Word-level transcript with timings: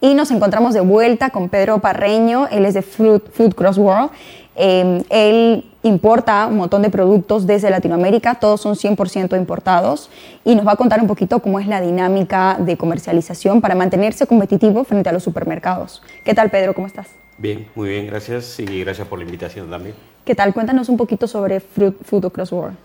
Y 0.00 0.14
nos 0.14 0.30
encontramos 0.30 0.74
de 0.74 0.80
vuelta 0.80 1.30
con 1.30 1.48
Pedro 1.48 1.80
Parreño, 1.80 2.46
él 2.50 2.64
es 2.64 2.74
de 2.74 2.82
Food 2.82 3.54
Cross 3.54 3.78
World. 3.78 4.10
Eh, 4.54 5.02
él 5.10 5.64
importa 5.82 6.46
un 6.46 6.56
montón 6.56 6.82
de 6.82 6.90
productos 6.90 7.46
desde 7.46 7.70
Latinoamérica, 7.70 8.36
todos 8.36 8.60
son 8.60 8.74
100% 8.74 9.36
importados 9.36 10.10
y 10.44 10.56
nos 10.56 10.66
va 10.66 10.72
a 10.72 10.76
contar 10.76 11.00
un 11.00 11.06
poquito 11.06 11.38
cómo 11.38 11.60
es 11.60 11.66
la 11.68 11.80
dinámica 11.80 12.56
de 12.58 12.76
comercialización 12.76 13.60
para 13.60 13.74
mantenerse 13.74 14.26
competitivo 14.26 14.84
frente 14.84 15.08
a 15.08 15.12
los 15.12 15.22
supermercados. 15.22 16.02
¿Qué 16.24 16.34
tal 16.34 16.50
Pedro? 16.50 16.74
¿Cómo 16.74 16.86
estás? 16.86 17.06
Bien, 17.36 17.68
muy 17.76 17.90
bien, 17.90 18.06
gracias 18.08 18.58
y 18.58 18.80
gracias 18.80 19.06
por 19.06 19.20
la 19.20 19.24
invitación 19.24 19.70
también. 19.70 19.94
¿Qué 20.24 20.34
tal? 20.34 20.52
Cuéntanos 20.52 20.88
un 20.88 20.96
poquito 20.96 21.28
sobre 21.28 21.60
Food 21.60 22.30
Cross 22.32 22.52
World. 22.52 22.76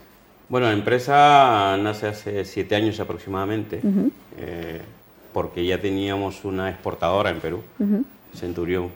Bueno, 0.48 0.68
la 0.68 0.74
empresa 0.74 1.76
nace 1.82 2.08
hace 2.08 2.46
siete 2.46 2.76
años 2.76 3.00
aproximadamente, 3.00 3.82
eh, 4.38 4.82
porque 5.34 5.66
ya 5.66 5.82
teníamos 5.82 6.46
una 6.46 6.70
exportadora 6.70 7.30
en 7.30 7.40
Perú, 7.40 7.62
Centurión 8.34 8.90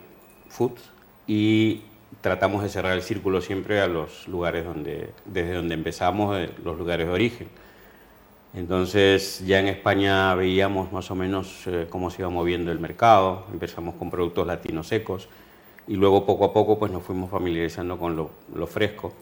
Foods, 0.50 0.82
y 1.28 1.82
tratamos 2.22 2.64
de 2.64 2.70
cerrar 2.70 2.94
el 2.94 3.02
círculo 3.02 3.42
siempre 3.42 3.82
a 3.82 3.88
los 3.88 4.28
lugares 4.28 4.66
donde, 4.66 5.10
desde 5.26 5.54
donde 5.54 5.76
empezamos, 5.76 6.38
eh, 6.38 6.50
los 6.64 6.78
lugares 6.78 7.08
de 7.08 7.14
origen. 7.14 7.48
Entonces 8.54 9.44
ya 9.46 9.60
en 9.60 9.68
España 9.68 10.34
veíamos 10.36 10.92
más 10.92 11.12
o 11.12 11.16
menos 11.16 11.68
eh, 11.68 11.86
cómo 11.90 12.10
se 12.10 12.22
iba 12.22 12.30
moviendo 12.30 12.72
el 12.72 12.80
mercado, 12.80 13.46
empezamos 13.52 13.96
con 13.96 14.10
productos 14.10 14.48
latinos 14.48 14.88
secos 14.88 15.28
y 15.88 15.96
luego 15.96 16.26
poco 16.26 16.46
a 16.46 16.54
poco 16.54 16.80
pues 16.80 16.92
nos 16.92 17.04
fuimos 17.04 17.30
familiarizando 17.30 17.98
con 17.98 18.16
lo, 18.16 18.32
lo 18.56 18.66
fresco 18.66 19.14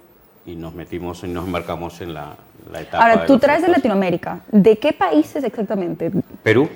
y 0.46 0.56
nos 0.56 0.74
metimos 0.74 1.24
y 1.24 1.28
nos 1.28 1.46
embarcamos 1.46 2.00
en 2.02 2.14
la, 2.14 2.36
la 2.72 2.82
etapa. 2.82 3.04
Ahora, 3.04 3.26
tú 3.26 3.40
traes 3.40 3.64
de 3.64 3.68
Latinoamérica. 3.68 4.42
¿De 4.52 4.78
qué 4.78 4.94
países 4.94 5.44
exactamente? 5.44 6.12
Perú, 6.44 6.70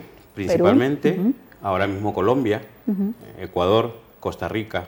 principalmente. 0.46 1.20
Ahora 1.62 1.88
mismo 1.88 2.14
Colombia, 2.14 2.62
Ecuador, 3.40 3.94
Costa 4.20 4.48
Rica. 4.48 4.88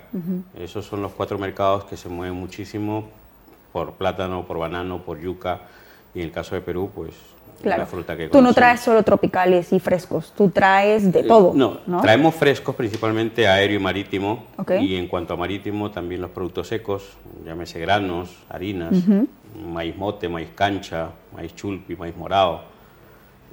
Esos 0.58 0.86
son 0.86 1.02
los 1.02 1.12
cuatro 1.12 1.38
mercados 1.38 1.86
que 1.86 1.98
se 1.98 2.10
mueven 2.10 2.36
muchísimo 2.36 3.10
por 3.74 3.94
plátano, 3.94 4.46
por 4.46 4.58
banano, 4.58 5.04
por 5.04 5.20
yuca. 5.20 5.62
Y 6.14 6.20
en 6.20 6.26
el 6.26 6.32
caso 6.32 6.56
de 6.56 6.62
Perú, 6.62 6.92
pues 6.94 7.14
la 7.64 7.86
fruta 7.86 8.18
que 8.18 8.28
Tú 8.28 8.42
no 8.42 8.54
traes 8.54 8.80
solo 8.80 9.04
tropicales 9.04 9.72
y 9.72 9.80
frescos, 9.80 10.34
tú 10.36 10.50
traes 10.50 11.12
de 11.12 11.22
eh, 11.22 11.24
todo. 11.24 11.54
no, 11.54 12.02
traemos 12.02 12.36
frescos 12.36 12.76
principalmente 12.76 13.48
aéreo 13.48 13.78
y 13.78 13.84
marítimo. 13.84 14.46
Y 14.80 14.96
en 14.96 15.08
cuanto 15.08 15.34
a 15.34 15.38
marítimo, 15.38 15.92
también 15.92 16.22
los 16.22 16.32
productos 16.32 16.68
secos, 16.68 17.18
llámese 17.46 17.80
granos, 17.80 18.36
harinas, 18.50 18.94
maíz 19.68 19.96
mote, 19.96 20.28
maíz 20.30 20.50
cancha, 20.56 21.10
maíz 21.34 21.56
chulpi, 21.56 21.96
maíz 21.96 22.16
morado. 22.16 22.62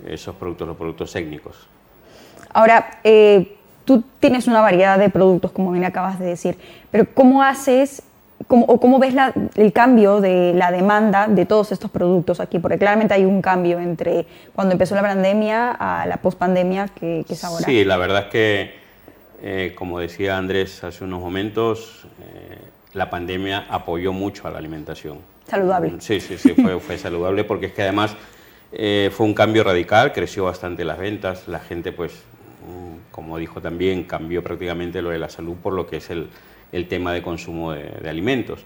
Esos 0.06 0.34
productos, 0.36 0.68
los 0.68 0.77
productos 0.77 1.12
técnicos. 1.12 1.56
Ahora, 2.52 3.00
eh, 3.04 3.56
tú 3.84 4.04
tienes 4.20 4.46
una 4.46 4.60
variedad 4.60 4.98
de 4.98 5.10
productos, 5.10 5.52
como 5.52 5.72
bien 5.72 5.84
acabas 5.84 6.18
de 6.18 6.27
decir, 6.27 6.58
pero 6.90 7.06
¿cómo 7.14 7.42
haces 7.42 8.02
cómo, 8.46 8.64
o 8.66 8.80
cómo 8.80 8.98
ves 8.98 9.14
el 9.56 9.72
cambio 9.72 10.20
de 10.20 10.52
la 10.55 10.70
demanda 10.70 11.27
de 11.28 11.46
todos 11.46 11.72
estos 11.72 11.90
productos 11.90 12.40
aquí? 12.40 12.58
Porque 12.58 12.78
claramente 12.78 13.14
hay 13.14 13.24
un 13.24 13.42
cambio 13.42 13.78
entre 13.78 14.27
cuando 14.55 14.72
empezó 14.72 14.94
la 14.94 15.02
pandemia 15.02 15.72
a 15.72 16.06
la 16.06 16.18
pospandemia 16.18 16.88
que, 16.88 17.24
que 17.27 17.34
es 17.34 17.44
ahora. 17.44 17.64
Sí, 17.64 17.84
la 17.84 17.96
verdad 17.96 18.24
es 18.24 18.30
que, 18.30 18.74
eh, 19.42 19.74
como 19.77 19.98
decía 19.98 20.36
Andrés 20.36 20.84
hace 20.84 21.05
unos 21.05 21.20
momentos, 21.20 22.06
eh, 22.20 22.58
la 22.92 23.10
pandemia 23.10 23.66
apoyó 23.70 24.12
mucho 24.12 24.46
a 24.48 24.50
la 24.50 24.58
alimentación. 24.58 25.18
Saludable. 25.46 25.94
Sí, 26.00 26.20
sí, 26.20 26.36
sí, 26.36 26.55
fue, 26.55 26.78
fue 26.78 26.98
saludable 26.98 27.44
porque 27.44 27.66
es 27.66 27.72
que 27.72 27.83
además 27.83 28.14
eh, 28.72 29.10
fue 29.12 29.24
un 29.24 29.34
cambio 29.34 29.64
radical, 29.64 30.12
creció 30.12 30.44
bastante 30.44 30.84
las 30.84 30.98
ventas, 30.98 31.48
la 31.48 31.58
gente 31.58 31.90
pues, 31.92 32.12
como 33.11 33.39
dijo 33.39 33.61
también, 33.61 34.05
cambió 34.05 34.42
prácticamente 34.42 35.03
lo 35.03 35.11
de 35.11 35.19
la 35.19 35.28
salud 35.28 35.56
por 35.62 35.73
lo 35.73 35.87
que 35.87 35.97
es 35.98 36.11
el, 36.11 36.28
el 36.73 36.89
tema 36.89 37.12
de 37.12 37.23
consumo 37.23 37.73
de, 37.73 38.09
alimentos. 38.09 38.64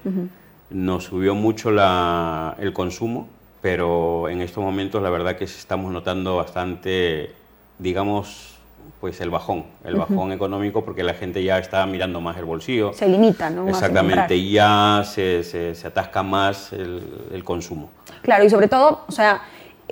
Nos 0.71 1.05
subió 1.05 1.35
mucho 1.35 1.71
la, 1.71 2.57
el 2.59 2.73
consumo, 2.73 3.29
pero 3.61 4.29
en 4.29 4.41
estos 4.41 4.63
momentos 4.63 5.03
la 5.03 5.11
verdad 5.11 5.37
que 5.37 5.45
estamos 5.45 5.93
notando 5.93 6.37
bastante, 6.37 7.33
digamos, 7.79 8.53
pues 9.01 9.21
el 9.21 9.31
bajón, 9.31 9.65
el 9.85 9.97
bajón 9.97 10.33
económico 10.33 10.85
porque 10.85 11.03
la 11.03 11.15
gente 11.15 11.43
ya 11.43 11.59
está 11.59 11.85
mirando 11.87 12.21
más 12.21 12.37
el 12.37 12.45
bolsillo. 12.45 12.93
Se 12.93 13.09
limita, 13.09 13.51
¿no? 13.51 13.69
Exactamente, 13.69 14.37
y 14.37 14.53
ya 14.53 15.03
se, 15.05 15.45
se, 15.45 15.75
se, 15.75 15.87
atasca 15.87 16.23
más 16.23 16.73
el, 16.73 17.03
el, 17.33 17.45
consumo. 17.45 17.91
Claro, 18.23 18.45
y 18.45 18.51
sobre 18.51 18.69
todo, 18.69 19.05
o 19.07 19.13
sea, 19.13 19.43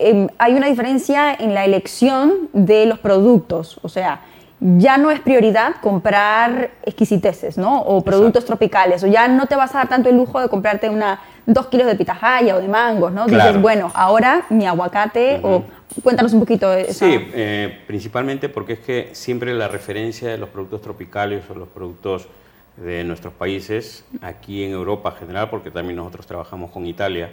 em, 0.00 0.28
hay 0.38 0.54
una 0.54 0.66
diferencia 0.66 1.32
en 1.34 1.54
la 1.54 1.64
elección 1.64 2.48
de 2.52 2.86
los 2.86 2.98
productos, 2.98 3.78
o 3.82 3.88
sea, 3.88 4.22
ya 4.60 4.98
no 4.98 5.10
es 5.10 5.20
prioridad 5.20 5.76
comprar 5.80 6.70
exquisiteces, 6.84 7.56
¿no? 7.56 7.80
O 7.80 8.02
productos 8.02 8.44
tropicales, 8.44 9.02
o 9.02 9.06
ya 9.06 9.26
no 9.26 9.46
te 9.46 9.56
vas 9.56 9.74
a 9.74 9.78
dar 9.78 9.88
tanto 9.88 10.10
el 10.10 10.16
lujo 10.16 10.40
de 10.40 10.48
comprarte 10.48 10.90
una 10.90 11.20
dos 11.46 11.68
kilos 11.68 11.86
de 11.86 11.94
pitahaya 11.96 12.56
o 12.56 12.60
de 12.60 12.68
mangos, 12.68 13.10
¿no? 13.12 13.26
Dices, 13.26 13.60
bueno, 13.60 13.90
ahora 13.94 14.44
mi 14.50 14.66
aguacate, 14.66 15.40
o 15.42 15.64
cuéntanos 16.02 16.32
un 16.34 16.40
poquito 16.40 16.70
de 16.70 16.82
eso. 16.82 17.06
Sí, 17.06 17.28
eh, 17.32 17.80
principalmente 17.86 18.48
porque 18.48 18.74
es 18.74 18.78
que 18.80 19.10
siempre 19.12 19.54
la 19.54 19.68
referencia 19.68 20.28
de 20.28 20.36
los 20.36 20.50
productos 20.50 20.82
tropicales 20.82 21.42
o 21.48 21.54
los 21.54 21.68
productos 21.68 22.28
de 22.76 23.02
nuestros 23.04 23.32
países, 23.32 24.04
aquí 24.20 24.62
en 24.62 24.72
Europa 24.72 25.10
en 25.10 25.16
general, 25.16 25.50
porque 25.50 25.70
también 25.70 25.96
nosotros 25.96 26.26
trabajamos 26.26 26.70
con 26.70 26.86
Italia, 26.86 27.30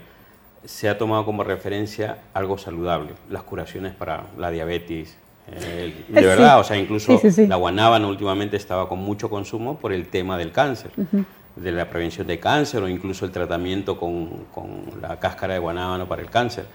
se 0.66 0.90
ha 0.90 0.98
tomado 0.98 1.26
como 1.26 1.44
referencia 1.44 2.18
algo 2.34 2.58
saludable, 2.58 3.12
las 3.30 3.44
curaciones 3.44 3.94
para 3.94 4.26
la 4.38 4.52
diabetes, 4.52 5.16
eh, 5.52 6.06
de 6.08 6.22
verdad, 6.26 6.60
o 6.60 6.64
sea, 6.64 6.78
incluso 6.78 7.20
la 7.48 7.56
guanábana 7.56 8.08
últimamente 8.08 8.58
estaba 8.58 8.90
con 8.90 9.00
mucho 9.00 9.30
consumo 9.30 9.78
por 9.78 9.94
el 9.94 10.08
tema 10.08 10.38
del 10.38 10.52
cáncer, 10.52 10.92
de 11.56 11.72
la 11.72 11.90
prevención 11.90 12.28
de 12.28 12.40
cáncer 12.40 12.84
o 12.84 12.90
incluso 12.90 13.26
el 13.26 13.32
tratamiento 13.32 13.98
con, 13.98 14.46
con, 14.54 14.84
la 15.02 15.20
cáscara 15.20 15.54
de 15.54 15.60
guanábana 15.60 16.06
para 16.06 16.22
el 16.22 16.30
cáncer. 16.30 16.66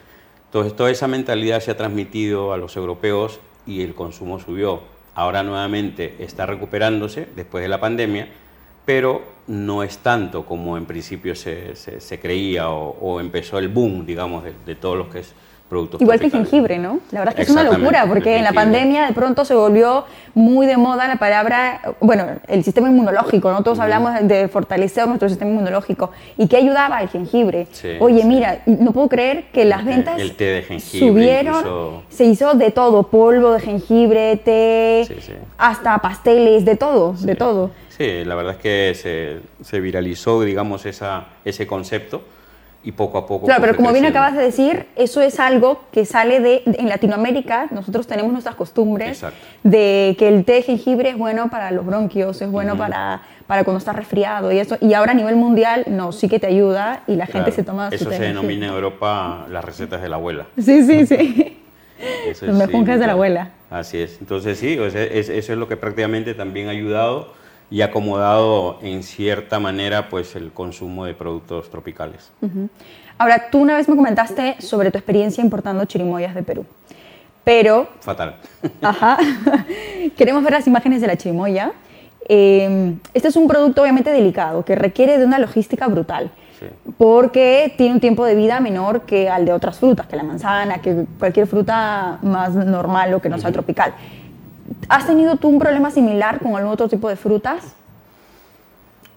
Entonces, 0.47 0.75
toda 0.75 0.91
esa 0.91 1.07
mentalidad 1.09 1.61
se 1.61 1.71
ha 1.71 1.77
transmitido 1.77 2.53
a 2.53 2.59
los 2.59 2.77
europeos 2.77 3.41
y 3.67 3.83
el 3.83 3.95
consumo 3.95 4.39
subió. 4.41 4.83
Ahora 5.15 5.43
nuevamente 5.43 6.17
está 6.21 6.47
recuperándose 6.47 7.29
después 7.37 7.63
de 7.63 7.69
la 7.69 7.81
pandemia, 7.81 8.29
pero 8.85 9.23
no 9.47 9.83
es 9.83 9.99
tanto 9.99 10.45
como 10.45 10.77
en 10.77 10.87
principio 10.87 11.35
se, 11.35 11.75
se, 11.77 12.21
creía 12.21 12.71
o, 12.71 13.21
empezó 13.21 13.59
el 13.59 13.69
boom, 13.69 14.07
digamos, 14.07 14.45
de, 14.45 14.55
de 14.67 14.75
todo 14.75 14.97
lo 14.97 15.11
que 15.11 15.21
es 15.21 15.35
Igual 15.99 16.21
que 16.21 16.27
el 16.27 16.33
jengibre, 16.33 16.79
¿no? 16.79 17.01
La 17.13 17.21
verdad 17.21 17.33
es 17.33 17.37
que 17.37 17.43
es 17.43 17.51
una 17.51 17.63
locura, 17.65 18.05
porque 18.07 18.37
en 18.37 18.45
la 18.45 18.53
pandemia 18.53 19.07
de 19.07 19.15
pronto 19.15 19.45
se 19.45 19.55
volvió 19.55 20.05
muy 20.35 20.67
de 20.67 20.77
moda 20.77 21.09
la 21.09 21.17
palabra, 21.17 21.81
bueno, 22.01 22.27
el 22.47 22.63
sistema 22.63 22.91
inmunológico, 22.91 23.51
¿no? 23.51 23.63
Todos 23.63 23.79
hablamos 23.79 24.13
de 24.23 24.49
fortalecer 24.49 25.07
nuestro 25.07 25.31
sistema 25.31 25.51
inmunológico. 25.51 26.11
¿Y 26.37 26.47
qué 26.47 26.59
ayudaba 26.59 27.01
el 27.01 27.09
jengibre? 27.09 27.69
Oye, 28.01 28.25
mira, 28.25 28.63
no 28.67 28.93
puedo 28.93 29.09
creer 29.09 29.45
que 29.51 29.65
las 29.65 29.85
ventas 29.85 30.21
subieron, 30.77 32.03
se 32.11 32.25
hizo 32.25 32.53
de 32.53 32.71
todo, 32.71 33.05
polvo 33.05 33.53
de 33.53 33.61
jengibre, 33.61 34.37
té, 34.37 35.09
hasta 35.57 35.99
pasteles, 35.99 36.67
de 36.67 36.77
todo, 36.77 37.15
de 37.15 37.35
todo. 37.35 37.71
Sí, 37.97 38.25
la 38.25 38.35
verdad 38.35 38.55
es 38.55 38.59
que 38.59 38.95
se, 38.95 39.41
se 39.63 39.81
viralizó, 39.81 40.43
digamos, 40.43 40.87
esa, 40.87 41.27
ese 41.45 41.67
concepto 41.67 42.23
y 42.85 42.93
poco 42.93 43.19
a 43.19 43.27
poco. 43.27 43.47
Claro, 43.47 43.61
pero 43.61 43.77
como 43.77 43.93
bien 43.93 44.07
acabas 44.07 44.35
de 44.35 44.43
decir, 44.43 44.87
eso 44.97 45.21
es 45.21 45.39
algo 45.39 45.83
que 45.93 46.05
sale 46.05 46.41
de, 46.41 46.63
en 46.65 46.89
Latinoamérica, 46.89 47.69
nosotros 47.71 48.07
tenemos 48.07 48.33
nuestras 48.33 48.57
costumbres 48.57 49.23
de 49.63 50.17
que 50.19 50.29
el 50.29 50.45
té 50.45 50.55
de 50.55 50.63
jengibre 50.63 51.11
es 51.11 51.19
bueno 51.19 51.51
para 51.51 51.71
los 51.71 51.87
bronquios, 51.87 52.41
es 52.43 52.51
bueno 52.51 52.77
para, 52.77 53.23
para 53.47 53.63
cuando 53.65 53.79
estás 53.79 53.95
resfriado 53.95 54.51
y 54.51 54.59
eso, 54.59 54.79
y 54.81 54.95
ahora 54.95 55.13
a 55.13 55.15
nivel 55.15 55.37
mundial, 55.37 55.85
no, 55.87 56.13
sí 56.13 56.29
que 56.29 56.41
te 56.41 56.47
ayuda 56.47 57.03
y 57.07 57.17
la 57.17 57.27
gente 57.27 57.53
se 57.53 57.63
toma 57.63 57.91
Eso 57.93 58.11
se 58.11 58.19
denomina 58.19 58.67
en 58.67 58.73
Europa 58.73 59.47
las 59.51 59.65
recetas 59.65 60.03
de 60.03 60.09
la 60.09 60.17
abuela. 60.17 60.47
Sí, 60.59 60.85
sí, 60.85 61.07
sí. 61.07 61.59
los 62.43 62.57
mejunjes 62.57 62.99
de 62.99 63.07
la 63.07 63.13
abuela. 63.13 63.51
Así 63.71 63.99
es. 63.99 64.19
Entonces 64.21 64.59
sí, 64.59 64.77
eso 64.81 65.33
es 65.33 65.59
lo 65.59 65.69
que 65.69 65.77
prácticamente 65.77 66.35
también 66.35 66.69
ha 66.69 66.71
ayudado 66.71 67.42
y 67.73 67.81
acomodado 67.81 68.79
en 68.83 69.03
cierta 69.03 69.59
manera 69.59 70.11
pues 70.11 70.37
el 70.37 70.53
consumo 70.53 71.07
de 71.07 71.15
productos 71.15 71.71
tropicales. 71.71 72.31
Ahora, 73.17 73.49
tú 73.51 73.61
una 73.61 73.77
vez 73.77 73.89
me 73.89 73.97
comentaste 73.97 74.57
sobre 74.59 74.91
tu 74.91 74.99
experiencia 74.99 75.43
importando 75.43 75.87
chirimoyas 75.87 76.35
de 76.35 76.43
Perú, 76.43 76.67
pero... 77.45 77.89
Fatal. 78.01 78.37
Ajá. 78.83 79.17
Queremos 80.19 80.43
ver 80.45 80.53
las 80.53 80.67
imágenes 80.67 81.01
de 81.01 81.07
la 81.07 81.17
chirimoya. 81.17 81.73
Em, 82.29 82.99
este 83.15 83.29
es 83.29 83.37
un 83.37 83.49
producto 83.49 83.81
obviamente 83.81 84.11
delicado 84.11 84.67
que 84.67 84.75
requiere 84.75 85.17
de 85.17 85.25
una 85.25 85.39
logística 85.39 85.89
brutal. 85.89 86.31
Porque 86.97 87.75
tiene 87.77 87.95
un 87.95 88.01
tiempo 88.01 88.25
de 88.25 88.37
vida 88.37 88.61
menor 88.61 89.01
que 89.01 89.29
al 89.29 89.45
de 89.45 89.53
otras 89.53 89.81
frutas, 89.81 90.07
que 90.07 90.15
la 90.15 90.23
manzana, 90.23 90.81
que 90.81 91.07
cualquier 91.19 91.49
fruta 91.49 92.21
más 92.23 92.55
normal 92.55 93.15
o 93.15 93.21
que 93.21 93.29
no 93.29 93.39
sea 93.39 93.51
tropical. 93.51 93.95
¿Has 94.89 95.07
tenido 95.07 95.37
tú 95.37 95.49
un 95.49 95.59
problema 95.59 95.91
similar 95.91 96.41
con 96.41 96.57
algún 96.57 96.73
otro 96.73 96.89
tipo 96.89 97.09
de 97.09 97.17
frutas? 97.17 97.75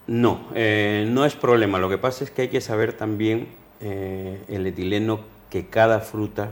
No, 0.08 0.42
eh, 0.54 1.08
no 1.10 1.26
es 1.26 1.36
problema. 1.36 1.80
Lo 1.80 1.90
que 1.90 1.98
pasa 1.98 2.24
es 2.24 2.32
que 2.32 2.44
hay 2.44 2.48
que 2.50 2.62
saber 2.62 2.94
también 2.94 3.48
eh, 3.82 4.44
el 4.48 4.68
etileno 4.68 5.20
que 5.50 5.68
cada 5.68 6.00
fruta, 6.00 6.52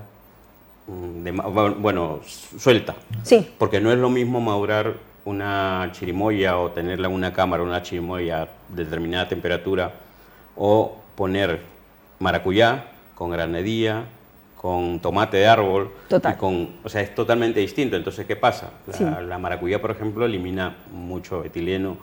mm, 0.87 1.81
bueno, 1.81 2.21
suelta. 2.57 2.95
Sí. 3.23 3.47
Porque 3.57 3.79
no 3.79 3.91
es 3.91 3.99
lo 3.99 4.09
mismo 4.09 4.41
madurar 4.41 4.95
una 5.25 5.89
chirimoya 5.93 6.57
o 6.57 6.71
tenerla 6.71 7.07
en 7.07 7.13
una 7.13 7.31
cámara, 7.31 7.63
una 7.63 7.81
chirimoya 7.81 8.43
a 8.43 8.47
determinada 8.69 9.29
temperatura, 9.29 9.93
o 10.55 10.97
poner 11.15 11.61
maracuyá 12.19 12.85
con 13.15 13.31
granadilla, 13.31 14.05
con 14.63 15.01
tomate 15.01 15.35
de 15.35 15.45
árbol, 15.45 15.91
Total. 16.07 16.37
con, 16.37 16.69
o 16.85 16.87
sea, 16.87 17.01
es 17.01 17.13
totalmente 17.13 17.59
distinto. 17.59 17.97
Entonces, 17.97 18.25
¿qué 18.25 18.37
pasa? 18.37 18.69
La, 19.27 19.37
maracuyá, 19.37 19.81
por 19.81 19.91
ejemplo, 19.91 20.25
elimina 20.25 20.77
mucho 20.89 21.43
etileno 21.43 21.97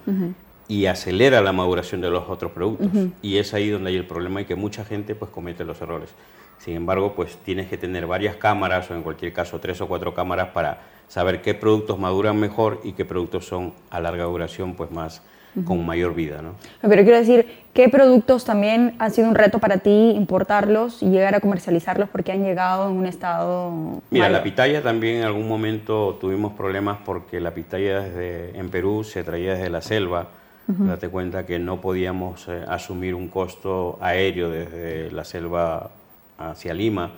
y 0.69 0.85
acelera 0.85 1.41
la 1.41 1.53
maduración 1.55 2.03
de 2.03 2.11
los 2.11 2.29
otros 2.29 2.53
productos. 2.53 2.87
Y 3.23 3.39
es 3.39 3.55
ahí 3.55 3.71
donde 3.71 3.89
hay 3.89 3.97
el 3.97 4.05
problema 4.05 4.43
y 4.43 4.45
que 4.45 4.57
mucha 4.57 4.85
gente 4.85 5.15
pues 5.15 5.31
comete 5.31 5.65
los 5.65 5.81
errores. 5.81 6.11
Sin 6.59 6.77
embargo, 6.77 7.15
pues 7.15 7.39
tienes 7.39 7.67
que 7.71 7.79
tener 7.79 8.07
varias 8.07 8.37
cámaras 8.37 8.91
o 8.91 8.95
en 8.95 9.03
cualquier 9.03 9.33
caso 9.33 9.59
tres 9.59 9.81
o 9.81 9.89
cuatro 9.89 10.13
cámaras 10.13 10.49
para 10.51 10.83
saber 11.09 11.41
qué 11.41 11.55
productos 11.55 11.99
maduran 11.99 12.39
mejor 12.39 12.83
y 12.85 12.93
qué 12.93 13.07
productos 13.07 13.47
son 13.47 13.73
a 13.89 14.01
larga 14.01 14.25
duración 14.25 14.75
pues 14.75 14.91
más 14.91 15.23
con 15.65 15.85
mayor 15.85 16.15
vida. 16.15 16.43
¿no? 16.43 16.55
Pero 16.81 17.03
quiero 17.03 17.19
decir, 17.19 17.47
¿qué 17.73 17.89
productos 17.89 18.45
también 18.45 18.95
han 18.99 19.11
sido 19.11 19.29
un 19.29 19.35
reto 19.35 19.59
para 19.59 19.79
ti 19.79 20.13
importarlos 20.15 21.03
y 21.03 21.11
llegar 21.11 21.35
a 21.35 21.41
comercializarlos 21.41 22.09
porque 22.09 22.33
han 22.33 22.45
llegado 22.45 22.89
en 22.89 22.97
un 22.97 23.07
estado... 23.07 24.03
Mira, 24.11 24.29
la 24.29 24.43
pitaya 24.43 24.83
también 24.83 25.17
en 25.19 25.25
algún 25.25 25.49
momento 25.49 26.19
tuvimos 26.21 26.53
problemas 26.53 26.99
porque 27.05 27.41
la 27.41 27.53
pitaya 27.53 28.01
desde, 28.01 28.59
en 28.59 28.71
Perú 28.71 29.05
se 29.05 29.25
traía 29.25 29.55
desde 29.55 29.71
la 29.71 29.83
selva. 29.83 30.29
Date 30.67 31.09
cuenta 31.09 31.47
que 31.47 31.59
no 31.59 31.81
podíamos 31.81 32.47
eh, 32.47 32.65
asumir 32.69 33.17
un 33.17 33.27
costo 33.27 33.99
aéreo 34.01 34.51
desde 34.51 35.11
la 35.11 35.25
selva 35.25 35.91
hacia 36.39 36.73
Lima 36.75 37.11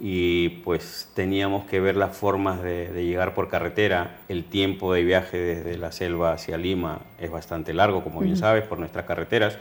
y 0.00 0.48
pues 0.64 1.08
teníamos 1.14 1.64
que 1.66 1.80
ver 1.80 1.96
las 1.96 2.16
formas 2.16 2.62
de, 2.62 2.90
llegar 3.04 3.34
por 3.34 3.48
carretera. 3.48 4.18
El 4.28 4.44
tiempo 4.44 4.92
de 4.92 5.02
viaje 5.02 5.38
desde 5.38 5.76
la 5.76 5.92
selva 5.92 6.32
hacia 6.32 6.56
Lima 6.56 7.00
es 7.18 7.30
bastante 7.30 7.72
largo, 7.72 8.04
como 8.04 8.20
bien 8.20 8.36
sabes, 8.36 8.64
por 8.64 8.78
nuestras 8.78 9.06
carreteras. 9.06 9.58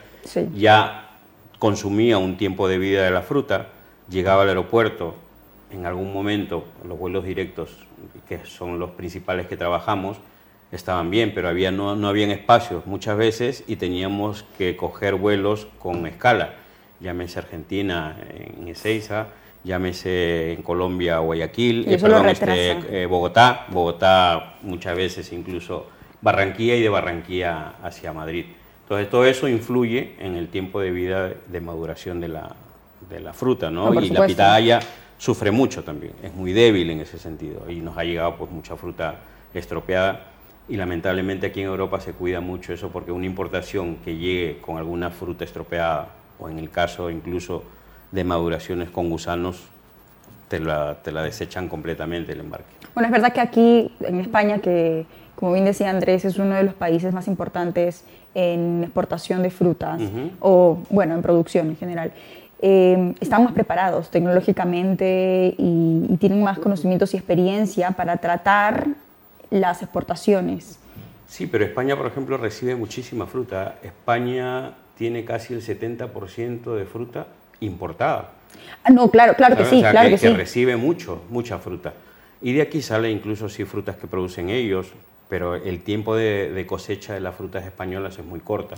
Ya 0.56 1.10
consumía 1.60 2.18
un 2.18 2.38
tiempo 2.38 2.68
de 2.68 2.78
vida 2.78 3.04
de 3.04 3.12
la 3.12 3.22
fruta, 3.22 3.69
llegaba 4.10 4.44
al 4.44 4.50
aeropuerto, 4.50 5.16
en 5.72 5.86
algún 5.86 6.13
momento 6.13 6.66
los 6.88 6.98
vuelos 6.98 7.25
directos, 7.25 7.75
que 8.30 8.45
son 8.45 8.80
los 8.80 8.92
principales 8.92 9.48
que 9.48 9.57
trabajamos, 9.57 10.18
estaban 10.72 11.10
bien, 11.10 11.31
pero 11.34 11.48
había, 11.48 11.72
no, 11.72 11.95
no 11.95 12.07
habían 12.10 12.30
espacios 12.30 12.86
muchas 12.86 13.18
veces 13.18 13.63
y 13.68 13.78
teníamos 13.78 14.45
que 14.57 14.78
coger 14.78 15.16
vuelos 15.16 15.68
con 15.80 16.06
escala, 16.06 16.56
llámese 17.00 17.39
Argentina, 17.39 18.18
en 18.60 18.68
Ezeiza, 18.68 19.28
llámese 19.63 20.54
en 20.54 20.62
Colombia 20.62 21.19
Guayaquil, 21.19 21.86
eh, 21.88 21.98
perdón, 21.98 22.30
este, 22.30 23.04
eh, 23.04 23.06
Bogotá, 23.06 23.65
Bogotá 23.69 24.56
muchas 24.62 24.95
veces 24.95 25.31
incluso 25.33 25.88
Barranquilla 26.21 26.75
y 26.75 26.81
de 26.81 26.89
Barranquilla 26.89 27.74
hacia 27.83 28.13
Madrid. 28.13 28.45
Entonces 28.83 29.09
todo 29.09 29.25
eso 29.25 29.48
influye 29.48 30.15
en 30.19 30.36
el 30.36 30.48
tiempo 30.48 30.80
de 30.80 30.92
vida 30.92 31.33
de 31.48 31.62
maduración 31.62 32.21
de 32.21 32.30
la, 32.30 32.56
de 33.09 33.19
la 33.19 33.33
fruta, 33.33 33.69
¿no? 33.69 33.94
y 34.01 34.09
la 34.09 34.25
pitaya 34.25 34.80
sufre 35.18 35.51
mucho 35.51 35.83
también, 35.83 36.13
es 36.24 36.33
muy 36.33 36.53
débil 36.53 36.89
en 36.92 37.01
ese 37.01 37.18
sentido 37.18 37.69
y 37.69 37.77
nos 37.77 37.98
ha 37.98 38.03
llegado 38.03 38.36
pues 38.36 38.51
mucha 38.51 38.75
fruta 38.75 39.15
estropeada 39.53 40.21
y 40.69 40.75
lamentablemente 40.75 41.48
aquí 41.48 41.62
en 41.62 41.68
Europa 41.68 42.00
se 42.00 42.13
cuida 42.13 42.39
mucho 42.39 42.74
eso 42.74 42.89
porque 42.89 43.12
una 43.12 43.25
importación 43.25 43.98
que 43.98 44.15
llegue 44.15 44.60
con 44.60 44.77
alguna 44.77 45.10
fruta 45.10 45.44
estropeada 45.44 46.10
o 46.39 46.50
en 46.50 46.60
el 46.60 46.69
caso 46.69 47.10
incluso 47.10 47.63
de 48.12 48.24
maduraciones 48.24 48.89
con 48.89 49.09
gusanos, 49.09 49.63
te 50.48 50.59
la, 50.59 50.95
te 51.04 51.12
la 51.12 51.24
desechan 51.24 51.68
completamente 51.68 52.31
el 52.31 52.39
embarque. 52.39 52.69
Bueno, 52.94 53.07
es 53.07 53.12
verdad 53.12 53.33
que 53.33 53.42
aquí 53.42 53.92
en 54.01 54.19
España, 54.19 54.59
que 54.59 55.06
como 55.36 55.54
bien 55.54 55.65
decía 55.65 55.89
Andrés, 55.89 56.25
es 56.25 56.38
uno 56.39 56.56
de 56.56 56.63
los 56.63 56.74
países 56.74 57.13
más 57.13 57.27
importantes 57.27 58.04
en 58.33 58.83
exportación 58.83 59.44
de 59.44 59.51
frutas 59.51 60.01
o, 60.39 60.80
bueno, 60.89 61.13
en 61.15 61.21
producción 61.21 61.68
en 61.69 61.77
general. 61.77 62.12
Eh, 62.59 63.13
están 63.19 63.44
más 63.44 63.54
preparados 63.54 64.10
tecnológicamente 64.10 65.53
y, 65.60 66.07
y, 66.10 66.18
tienen 66.18 66.42
más 66.42 66.57
conocimientos 66.57 67.13
y 67.13 67.18
experiencia 67.18 67.92
para 67.92 68.18
tratar 68.18 68.88
las 69.51 69.83
exportaciones. 69.83 70.80
Sí, 71.27 71.45
pero 71.45 71.65
España, 71.65 71.95
por 71.95 72.07
ejemplo, 72.07 72.38
recibe 72.38 72.75
muchísima 72.75 73.27
fruta. 73.27 73.75
España 73.83 74.74
tiene 74.98 75.24
casi 75.24 75.53
el 75.53 75.62
70% 75.62 76.75
de 76.75 76.86
fruta 76.86 77.27
importada. 77.59 78.31
Ah, 78.83 78.89
no, 78.89 79.09
claro, 79.09 79.36
claro 79.36 79.57
que 79.57 79.65
sí, 79.65 79.81
claro 79.81 80.09
que, 80.09 80.18
que, 80.18 80.33
recibe 80.33 80.75
mucho, 80.75 81.24
mucha 81.30 81.57
fruta. 81.57 81.94
Y 82.42 82.54
de 82.54 82.62
aquí 82.62 82.81
sale 82.81 83.12
incluso 83.12 83.50
sí 83.50 83.65
frutas 83.65 83.95
que 83.98 84.07
producen 84.07 84.50
ellos, 84.50 84.94
pero 85.30 85.56
el 85.56 85.81
tiempo 85.81 86.15
de, 86.15 86.65
cosecha 86.68 87.13
de 87.13 87.19
las 87.19 87.36
frutas 87.36 87.65
españolas 87.65 88.18
es 88.18 88.25
muy 88.25 88.39
corta. 88.39 88.75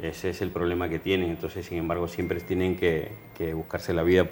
Ese 0.00 0.30
es 0.30 0.42
el 0.42 0.50
problema 0.50 0.88
que 0.88 0.98
tienen. 0.98 1.30
Entonces, 1.30 1.66
sin 1.66 1.78
embargo, 1.78 2.08
siempre 2.08 2.40
tienen 2.40 2.76
que, 2.76 3.10
buscarse 3.54 3.92
la 3.92 4.02
vida 4.02 4.26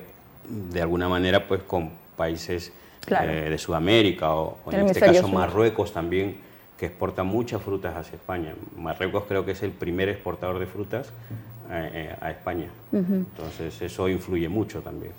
de 0.48 0.80
alguna 0.80 1.08
manera 1.08 1.48
pues 1.48 1.62
con 1.62 1.90
países 2.16 2.72
eh, 3.08 3.48
de 3.50 3.58
Sudamérica 3.58 4.34
o, 4.34 4.58
en 4.70 4.86
este 4.86 5.00
caso 5.00 5.28
Marruecos 5.28 5.92
también, 5.92 6.36
que 6.78 6.86
exporta 6.86 7.22
muchas 7.22 7.62
frutas 7.62 7.96
hacia 7.96 8.16
España. 8.16 8.54
Marruecos 8.76 9.24
creo 9.28 9.44
que 9.44 9.52
es 9.52 9.62
el 9.62 9.70
primer 9.70 10.08
exportador 10.08 10.58
de 10.58 10.66
frutas 10.66 11.12
eh, 11.70 12.14
a 12.20 12.30
España. 12.30 12.66
Entonces 12.92 13.80
eso 13.82 14.08
influye 14.08 14.48
mucho 14.48 14.80
también. 14.80 15.12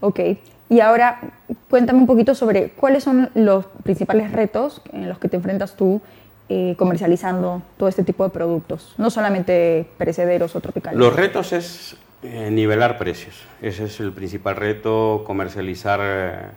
Ok, 0.00 0.20
y 0.68 0.80
ahora 0.80 1.20
cuéntame 1.68 1.98
un 1.98 2.06
poquito 2.06 2.34
sobre 2.34 2.70
cuáles 2.70 3.04
son 3.04 3.30
los 3.34 3.66
principales 3.82 4.32
retos 4.32 4.82
en 4.92 5.08
los 5.08 5.18
que 5.18 5.28
te 5.28 5.36
enfrentas 5.36 5.76
tú 5.76 6.00
eh, 6.48 6.74
comercializando 6.78 7.62
todo 7.76 7.88
este 7.88 8.02
tipo 8.02 8.24
de 8.24 8.30
productos, 8.30 8.94
no 8.96 9.10
solamente 9.10 9.86
perecederos 9.98 10.56
o 10.56 10.60
tropicales. 10.60 10.98
Los 10.98 11.14
retos 11.14 11.52
es 11.52 11.96
eh, 12.22 12.50
nivelar 12.50 12.98
precios, 12.98 13.46
ese 13.60 13.84
es 13.84 14.00
el 14.00 14.12
principal 14.12 14.56
reto, 14.56 15.22
comercializar 15.26 16.52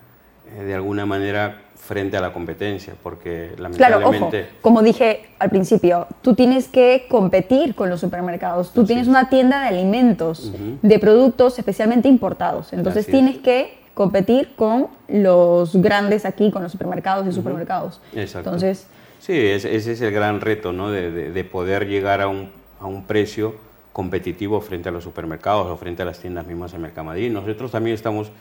de 0.58 0.74
alguna 0.74 1.06
manera 1.06 1.64
frente 1.84 2.16
a 2.16 2.22
la 2.22 2.32
competencia, 2.32 2.94
porque 3.04 3.52
lamentablemente... 3.58 4.30
Claro, 4.30 4.48
ojo, 4.48 4.60
como 4.62 4.82
dije 4.82 5.26
al 5.38 5.50
principio, 5.50 6.08
tú 6.22 6.34
tienes 6.34 6.70
que 6.70 7.08
competir 7.10 7.76
con 7.76 7.90
los 7.90 8.00
supermercados, 8.00 8.72
tú 8.72 8.86
tienes 8.86 9.08
una 9.08 9.30
tienda 9.30 9.62
de 9.62 9.68
alimentos, 9.68 10.54
de 10.82 11.00
productos 11.00 11.60
especialmente 11.60 12.08
importados, 12.08 12.72
entonces 12.72 13.06
tienes 13.06 13.38
que 13.40 13.78
competir 13.94 14.56
con 14.56 14.88
los 15.10 15.76
grandes 15.76 16.26
aquí, 16.26 16.52
con 16.52 16.64
los 16.64 16.72
supermercados 16.72 17.28
y 17.28 17.34
supermercados. 17.34 18.00
Exacto. 18.14 18.50
Entonces... 18.50 18.88
Sí, 19.20 19.34
ese, 19.38 19.76
es 19.76 20.02
el 20.02 20.12
gran 20.12 20.42
reto, 20.42 20.74
¿no? 20.74 20.90
De, 20.90 21.44
poder 21.44 21.88
llegar 21.88 22.22
a 22.22 22.28
un, 22.28 22.50
a 22.80 22.86
un 22.86 23.06
precio 23.06 23.56
competitivo 23.94 24.60
frente 24.60 24.90
a 24.90 24.92
los 24.92 25.04
supermercados 25.04 25.68
o 25.68 25.78
frente 25.78 26.02
a 26.02 26.06
las 26.06 26.20
tiendas 26.20 26.48
mismas 26.48 26.74
en 26.74 26.82
Mercamadrid. 26.82 27.32
Nosotros 27.32 27.72
también 27.72 27.94
estamos 27.94 28.32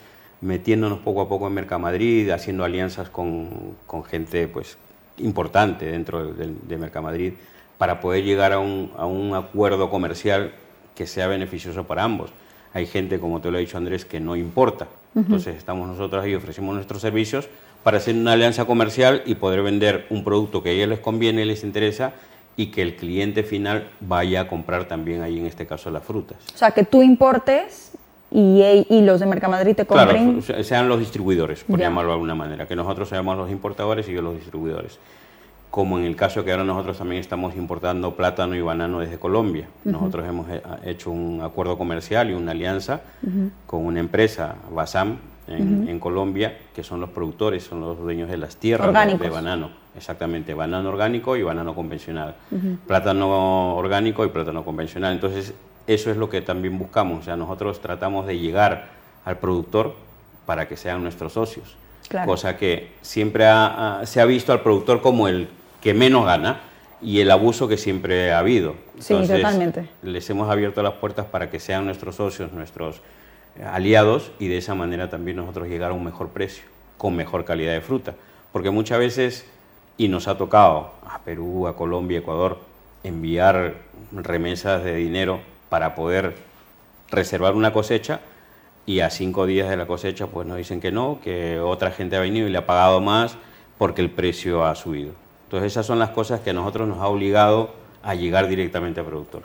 metiéndonos 0.42 0.98
poco 0.98 1.22
a 1.22 1.28
poco 1.28 1.46
en 1.46 1.54
Mercamadrid, 1.54 2.28
haciendo 2.30 2.64
alianzas 2.64 3.08
con, 3.08 3.76
con 3.86 4.04
gente 4.04 4.48
pues, 4.48 4.76
importante 5.18 5.86
dentro 5.86 6.32
de, 6.34 6.52
de, 6.60 6.76
Mercamadrid 6.76 7.32
para 7.78 8.00
poder 8.00 8.24
llegar 8.24 8.52
a 8.52 8.58
un, 8.58 8.90
a 8.96 9.06
un, 9.06 9.34
acuerdo 9.34 9.88
comercial 9.88 10.52
que 10.94 11.06
sea 11.06 11.28
beneficioso 11.28 11.84
para 11.84 12.02
ambos. 12.02 12.30
Hay 12.74 12.86
gente, 12.86 13.18
como 13.18 13.40
te 13.40 13.50
lo 13.50 13.56
ha 13.56 13.60
dicho 13.60 13.78
Andrés, 13.78 14.04
que 14.04 14.20
no 14.20 14.36
importa. 14.36 14.88
Entonces 15.14 15.56
estamos 15.56 15.86
nosotros 15.86 16.24
ahí, 16.24 16.34
ofrecemos 16.34 16.74
nuestros 16.74 17.02
servicios 17.02 17.48
para 17.82 17.98
hacer 17.98 18.14
una 18.14 18.32
alianza 18.32 18.64
comercial 18.64 19.22
y 19.26 19.34
poder 19.34 19.62
vender 19.62 20.06
un 20.10 20.24
producto 20.24 20.62
que 20.62 20.70
a 20.70 20.72
ellos 20.72 20.88
les 20.88 21.00
conviene, 21.00 21.44
les 21.44 21.64
interesa 21.64 22.14
y 22.56 22.66
que 22.66 22.82
el 22.82 22.96
cliente 22.96 23.42
final 23.42 23.90
vaya 24.00 24.42
a 24.42 24.48
comprar 24.48 24.86
también 24.86 25.22
ahí, 25.22 25.38
en 25.38 25.46
este 25.46 25.66
caso, 25.66 25.90
las 25.90 26.02
frutas. 26.02 26.38
O 26.54 26.58
sea, 26.58 26.70
que 26.70 26.84
tú 26.84 27.02
importes 27.02 27.92
y, 28.32 28.86
y, 28.88 29.02
los 29.02 29.20
de 29.20 29.26
Mercamadrid 29.26 29.76
te 29.76 29.84
compren. 29.84 30.40
Claro, 30.40 30.64
sean 30.64 30.88
los 30.88 30.98
distribuidores, 30.98 31.64
por 31.64 31.78
llamarlo 31.78 32.10
de 32.10 32.14
alguna 32.14 32.34
manera, 32.34 32.66
que 32.66 32.74
nosotros 32.74 33.08
seamos 33.08 33.36
los 33.36 33.50
importadores 33.50 34.08
y 34.08 34.12
ellos 34.12 34.24
los 34.24 34.34
distribuidores. 34.34 34.98
Como 35.70 35.98
en 35.98 36.04
el 36.04 36.16
caso 36.16 36.44
que 36.44 36.50
ahora 36.50 36.64
nosotros 36.64 36.98
también 36.98 37.20
estamos 37.20 37.56
importando 37.56 38.14
plátano 38.14 38.54
y 38.54 38.60
banano 38.60 39.00
desde 39.00 39.18
Colombia. 39.18 39.68
Nosotros 39.84 40.26
hemos 40.28 40.48
eh, 40.50 40.62
hecho 40.84 41.10
un 41.10 41.40
acuerdo 41.42 41.78
comercial 41.78 42.30
y 42.30 42.34
una 42.34 42.52
alianza 42.52 43.00
con 43.66 43.86
una 43.86 44.00
empresa, 44.00 44.54
Basam, 44.70 45.16
en, 45.48 45.98
Colombia, 45.98 46.56
que 46.74 46.82
son 46.82 47.00
los 47.00 47.10
productores, 47.10 47.64
son 47.64 47.80
los 47.80 47.98
dueños 47.98 48.28
de 48.30 48.36
las 48.36 48.56
tierras 48.56 48.88
de, 49.18 49.28
banano. 49.28 49.70
Exactamente, 49.96 50.54
banano 50.54 50.88
orgánico 50.88 51.36
y 51.36 51.42
banano 51.42 51.74
convencional. 51.74 52.34
Plátano 52.86 53.74
orgánico 53.76 54.24
y 54.24 54.28
plátano 54.28 54.64
convencional. 54.64 55.12
Entonces, 55.12 55.54
eso 55.86 56.10
es 56.10 56.16
lo 56.16 56.28
que 56.28 56.40
también 56.40 56.78
buscamos. 56.78 57.20
O 57.20 57.22
sea, 57.24 57.36
nosotros 57.36 57.80
tratamos 57.80 58.26
de 58.26 58.38
llegar 58.38 58.88
al 59.24 59.38
productor 59.38 59.94
para 60.46 60.68
que 60.68 60.76
sean 60.76 61.02
nuestros 61.02 61.32
socios. 61.32 61.76
Cosa 62.26 62.56
que 62.56 62.90
siempre 63.00 63.44
se 64.04 64.20
ha 64.20 64.24
visto 64.26 64.52
al 64.52 64.60
productor 64.60 65.00
como 65.00 65.28
el 65.28 65.48
que 65.80 65.94
menos 65.94 66.26
gana 66.26 66.60
y 67.00 67.20
el 67.20 67.30
abuso 67.30 67.68
que 67.68 67.76
siempre 67.76 68.32
ha 68.32 68.38
habido. 68.38 68.74
sí, 68.98 69.14
totalmente. 69.14 69.88
Les 70.02 70.28
hemos 70.30 70.50
abierto 70.50 70.82
las 70.82 70.94
puertas 70.94 71.26
para 71.26 71.50
que 71.50 71.58
sean 71.58 71.84
nuestros 71.84 72.16
socios, 72.16 72.52
nuestros 72.52 73.00
eh, 73.56 73.64
aliados 73.64 74.30
y 74.38 74.48
de 74.48 74.58
esa 74.58 74.74
manera 74.74 75.10
también 75.10 75.38
nosotros 75.38 75.68
llegar 75.68 75.90
a 75.90 75.94
un 75.94 76.04
mejor 76.04 76.28
precio, 76.28 76.64
con 76.98 77.16
mejor 77.16 77.44
calidad 77.44 77.72
de 77.72 77.80
fruta. 77.80 78.14
Porque 78.52 78.70
muchas 78.70 78.98
veces 78.98 79.46
y 79.96 80.08
nos 80.08 80.28
ha 80.28 80.36
tocado 80.36 80.92
a 81.06 81.20
Perú, 81.20 81.66
a 81.66 81.76
Colombia, 81.76 82.18
Ecuador, 82.18 82.58
enviar 83.04 83.74
remesas 84.12 84.84
de 84.84 84.94
dinero 84.94 85.40
para 85.72 85.94
poder 85.94 86.34
reservar 87.10 87.54
una 87.54 87.72
cosecha 87.72 88.20
y 88.84 89.00
a 89.00 89.08
cinco 89.08 89.46
días 89.46 89.70
de 89.70 89.78
la 89.78 89.86
cosecha 89.86 90.26
pues 90.26 90.46
nos 90.46 90.58
dicen 90.58 90.82
que 90.82 90.92
no, 90.92 91.18
que 91.24 91.60
otra 91.60 91.90
gente 91.92 92.14
ha 92.14 92.20
venido 92.20 92.46
y 92.46 92.50
le 92.50 92.58
ha 92.58 92.66
pagado 92.66 93.00
más 93.00 93.38
porque 93.78 94.02
el 94.02 94.10
precio 94.10 94.66
ha 94.66 94.74
subido. 94.74 95.12
Entonces 95.44 95.72
esas 95.72 95.86
son 95.86 95.98
las 95.98 96.10
cosas 96.10 96.40
que 96.40 96.50
a 96.50 96.52
nosotros 96.52 96.86
nos 96.86 96.98
ha 96.98 97.06
obligado 97.06 97.70
a 98.02 98.14
llegar 98.14 98.48
directamente 98.48 99.00
al 99.00 99.06
productor 99.06 99.44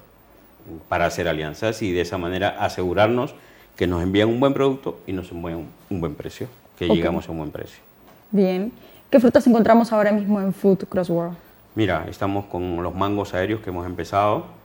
para 0.89 1.05
hacer 1.05 1.29
alianzas 1.29 1.81
y 1.81 1.93
de 1.93 2.01
esa 2.01 2.17
manera 2.17 2.57
asegurarnos 2.59 3.33
que 3.77 3.87
nos 3.87 4.03
envían 4.03 4.27
un 4.27 4.41
buen 4.41 4.53
producto 4.53 4.99
y 5.07 5.13
nos 5.13 5.31
envían 5.31 5.65
un 5.89 6.01
buen 6.01 6.13
precio, 6.13 6.49
que 6.77 6.89
llegamos 6.89 7.29
a 7.29 7.31
un 7.31 7.37
buen 7.37 7.51
precio. 7.51 7.79
Bien. 8.31 8.73
¿Qué 9.09 9.21
frutas 9.21 9.47
encontramos 9.47 9.93
ahora 9.93 10.11
mismo 10.11 10.41
en 10.41 10.51
Food 10.51 10.87
Cross 10.89 11.09
World? 11.09 11.37
Mira, 11.73 12.05
estamos 12.09 12.47
con 12.47 12.83
los 12.83 12.93
mangos 12.93 13.33
aéreos 13.33 13.61
que 13.61 13.69
hemos 13.69 13.85
empezado. 13.85 14.56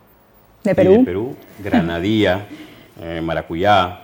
¿De 0.62 0.75
Perú? 0.75 0.92
De 0.92 1.04
Perú, 1.04 1.37
granadilla, 1.59 2.47
eh, 3.00 3.21
maracuyá, 3.23 4.00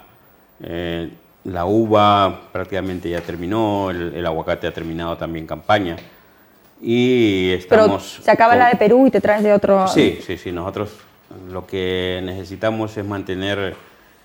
eh, 0.62 1.10
la 1.44 1.64
uva 1.64 2.48
prácticamente 2.52 3.08
ya 3.08 3.20
terminó, 3.20 3.90
el, 3.90 4.24
aguacate 4.26 4.66
ha 4.66 4.72
terminado 4.72 5.16
también 5.16 5.46
campaña. 5.46 5.96
Y 6.80 7.50
estamos... 7.52 8.12
Pero 8.14 8.24
se 8.24 8.30
acaba 8.30 8.54
la 8.54 8.68
de 8.68 8.76
Perú 8.76 9.06
y 9.06 9.10
te 9.10 9.20
traes 9.20 9.42
de 9.42 9.52
otro... 9.52 9.88
Sí, 9.88 10.18
sí, 10.24 10.36
sí. 10.36 10.52
Nosotros 10.52 10.90
lo 11.50 11.66
que 11.66 12.20
necesitamos 12.24 12.96
es 12.96 13.04
mantener 13.04 13.74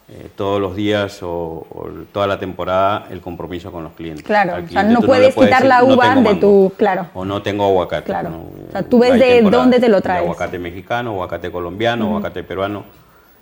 eh, 0.09 0.29
todos 0.35 0.59
los 0.59 0.75
días 0.75 1.19
o, 1.21 1.65
toda 2.11 2.27
la 2.27 2.37
temporada 2.37 3.07
el 3.09 3.21
compromiso 3.21 3.71
con 3.71 3.83
los 3.83 3.93
clientes. 3.93 4.23
Claro, 4.23 4.63
o 4.63 4.67
sea, 4.69 4.83
no 4.83 5.01
puedes 5.01 5.33
quitar 5.33 5.65
la 5.65 5.83
uva 5.83 6.15
de 6.15 6.35
tu... 6.35 6.73
Claro. 6.77 7.07
O 7.13 7.23
no 7.25 7.41
tengo 7.41 7.65
aguacate. 7.65 8.05
Claro. 8.05 8.29
o 8.67 8.71
sea, 8.71 8.83
tú 8.83 8.99
ves 8.99 9.19
de 9.19 9.41
dónde 9.41 9.79
te 9.79 9.89
lo 9.89 10.01
traes. 10.01 10.23
aguacate 10.23 10.59
mexicano, 10.59 11.11
aguacate 11.11 11.51
colombiano, 11.51 12.07
aguacate 12.07 12.43
peruano 12.43 12.83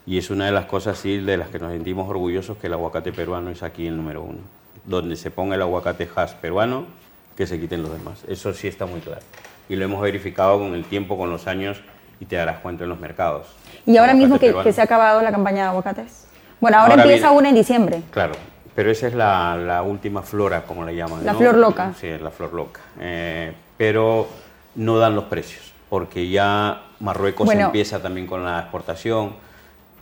y 0.05 0.17
es 0.17 0.29
una 0.29 0.45
de 0.45 0.51
las 0.51 0.65
cosas 0.65 0.97
sí, 0.97 1.17
de 1.17 1.37
las 1.37 1.49
que 1.49 1.59
nos 1.59 1.71
sentimos 1.71 2.09
orgullosos 2.09 2.57
que 2.57 2.67
el 2.67 2.73
aguacate 2.73 3.11
peruano 3.11 3.51
es 3.51 3.61
aquí 3.63 3.87
el 3.87 3.97
número 3.97 4.23
uno. 4.23 4.39
Donde 4.85 5.15
se 5.15 5.29
ponga 5.29 5.55
el 5.55 5.61
aguacate 5.61 6.09
hash 6.15 6.33
peruano, 6.33 6.85
que 7.35 7.45
se 7.45 7.59
quiten 7.59 7.83
los 7.83 7.91
demás. 7.91 8.23
Eso 8.27 8.53
sí 8.53 8.67
está 8.67 8.85
muy 8.85 8.99
claro. 8.99 9.21
Y 9.69 9.75
lo 9.75 9.85
hemos 9.85 10.01
verificado 10.01 10.57
con 10.59 10.73
el 10.73 10.85
tiempo, 10.85 11.17
con 11.17 11.29
los 11.29 11.47
años, 11.47 11.81
y 12.19 12.25
te 12.25 12.35
darás 12.35 12.59
cuenta 12.59 12.83
en 12.83 12.89
los 12.89 12.99
mercados. 12.99 13.47
¿Y 13.85 13.97
ahora 13.97 14.13
mismo 14.13 14.39
que, 14.39 14.73
se 14.73 14.81
ha 14.81 14.83
acabado 14.83 15.21
la 15.21 15.31
campaña 15.31 15.63
de 15.63 15.69
aguacates? 15.69 16.27
Bueno, 16.61 16.77
ahora, 16.77 16.93
empieza 16.93 17.31
una 17.31 17.49
en 17.49 17.55
diciembre. 17.55 18.01
Claro, 18.11 18.33
pero 18.73 18.89
esa 18.89 19.07
es 19.07 19.13
la, 19.13 19.83
última 19.85 20.21
flora, 20.21 20.63
como 20.63 20.85
le 20.85 20.95
llaman. 20.95 21.25
La 21.25 21.33
flor 21.33 21.57
loca. 21.57 21.93
Sí, 21.99 22.07
la 22.21 22.31
flor 22.31 22.53
loca. 22.53 22.79
Eh, 22.99 23.51
pero 23.75 24.27
no 24.75 24.97
dan 24.97 25.15
los 25.15 25.25
precios, 25.25 25.73
porque 25.89 26.29
ya 26.29 26.83
Marruecos 27.01 27.51
empieza 27.51 28.01
también 28.01 28.27
con 28.27 28.45
la 28.45 28.59
exportación 28.59 29.33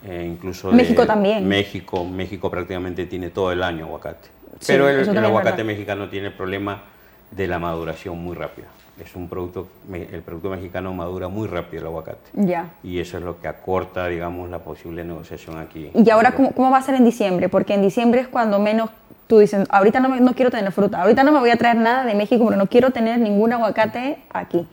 eh, 0.06 0.26
incluso 0.26 0.72
México 0.72 1.06
también. 1.06 1.46
México, 1.46 2.04
México 2.04 2.50
prácticamente 2.50 3.06
tiene 3.06 3.30
todo 3.30 3.52
el 3.52 3.62
año 3.62 3.86
aguacate. 3.86 4.28
Pero 4.66 4.88
el, 4.88 5.16
aguacate 5.18 5.64
mexicano 5.64 6.08
tiene 6.08 6.28
el 6.28 6.32
problema 6.32 6.82
de 7.30 7.46
la 7.46 7.58
maduración 7.58 8.18
muy 8.18 8.34
rápida. 8.34 8.68
Es 9.02 9.16
un 9.16 9.28
producto, 9.28 9.68
el 9.92 10.22
producto 10.22 10.50
mexicano 10.50 10.92
madura 10.92 11.28
muy 11.28 11.48
rápido 11.48 11.82
el 11.82 11.86
aguacate. 11.88 12.30
Ya. 12.34 12.70
Y 12.82 12.98
eso 12.98 13.18
es 13.18 13.24
lo 13.24 13.40
que 13.40 13.48
acorta, 13.48 14.06
digamos, 14.06 14.50
la 14.50 14.58
posible 14.58 15.04
negociación 15.04 15.58
aquí. 15.58 15.90
¿Y 15.94 16.10
ahora 16.10 16.32
cómo, 16.32 16.52
cómo 16.52 16.70
va 16.70 16.78
a 16.78 16.82
ser 16.82 16.94
en 16.94 17.04
diciembre? 17.04 17.48
Porque 17.48 17.74
en 17.74 17.82
diciembre 17.82 18.20
es 18.20 18.28
cuando 18.28 18.58
menos 18.58 18.90
tú 19.26 19.38
dices, 19.38 19.66
ahorita 19.70 20.00
no, 20.00 20.08
no 20.20 20.34
quiero 20.34 20.50
tener 20.50 20.72
fruta, 20.72 21.02
ahorita 21.02 21.22
no 21.22 21.32
me 21.32 21.38
voy 21.38 21.50
a 21.50 21.56
traer 21.56 21.76
nada 21.76 22.04
de 22.04 22.14
México 22.14 22.42
porque 22.42 22.58
no 22.58 22.66
quiero 22.66 22.90
tener 22.90 23.18
ningún 23.20 23.52
aguacate 23.52 24.18
aquí. 24.32 24.66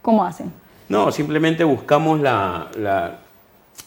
¿Cómo 0.00 0.24
hacen? 0.24 0.52
No, 0.88 1.10
simplemente 1.10 1.64
buscamos 1.64 2.20
la, 2.20 2.68
la 2.76 3.18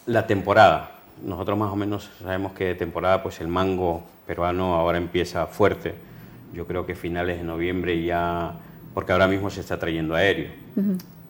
la 0.05 0.25
temporada. 0.27 0.91
Nosotros 1.23 1.57
más 1.57 1.71
o 1.71 1.75
menos 1.75 2.09
sabemos 2.21 2.53
que 2.53 2.65
de 2.65 2.75
temporada 2.75 3.21
pues 3.21 3.39
el 3.41 3.47
mango 3.47 4.03
peruano 4.25 4.75
ahora 4.75 4.97
empieza 4.97 5.45
fuerte. 5.47 5.93
Yo 6.53 6.65
creo 6.65 6.85
que 6.85 6.95
finales 6.95 7.37
de 7.37 7.43
noviembre 7.43 8.03
ya, 8.03 8.53
porque 8.93 9.11
ahora 9.11 9.27
mismo 9.27 9.49
se 9.49 9.61
está 9.61 9.77
trayendo 9.77 10.15
aéreo. 10.15 10.49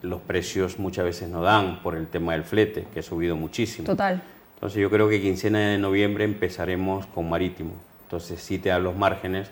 Los 0.02 0.20
precios 0.22 0.78
muchas 0.78 1.04
veces 1.04 1.28
no 1.28 1.42
dan 1.42 1.82
por 1.82 1.94
el 1.94 2.06
tema 2.06 2.32
del 2.32 2.44
flete, 2.44 2.86
que 2.92 3.00
ha 3.00 3.02
subido 3.02 3.36
muchísimo. 3.36 3.86
Total. 3.86 4.22
Entonces 4.54 4.80
yo 4.80 4.90
creo 4.90 5.08
que 5.08 5.20
quincena 5.20 5.58
de 5.58 5.78
noviembre 5.78 6.24
empezaremos 6.24 7.06
con 7.06 7.28
marítimo. 7.28 7.72
Entonces 8.04 8.42
sí 8.42 8.58
te 8.58 8.70
dan 8.70 8.82
los 8.82 8.96
márgenes, 8.96 9.50